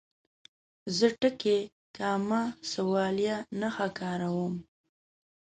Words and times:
زه 0.97 1.07
ټکي، 1.19 1.59
کامه، 1.97 2.41
سوالیه 2.71 3.37
نښه 3.59 3.87
کاروم. 3.99 4.53